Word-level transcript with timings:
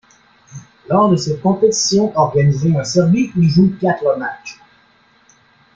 Lors 0.89 1.09
de 1.11 1.15
cette 1.15 1.43
compétition 1.43 2.11
organisée 2.17 2.75
en 2.75 2.83
Serbie, 2.83 3.29
il 3.37 3.47
joue 3.47 3.71
quatre 3.79 4.17
matchs. 4.17 4.59